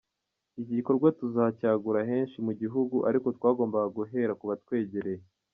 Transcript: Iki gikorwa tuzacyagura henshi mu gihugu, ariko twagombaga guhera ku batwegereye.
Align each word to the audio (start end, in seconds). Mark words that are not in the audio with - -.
Iki 0.61 0.71
gikorwa 0.77 1.07
tuzacyagura 1.19 1.99
henshi 2.09 2.37
mu 2.45 2.53
gihugu, 2.61 2.95
ariko 3.09 3.27
twagombaga 3.37 3.87
guhera 3.97 4.33
ku 4.39 4.45
batwegereye. 4.51 5.23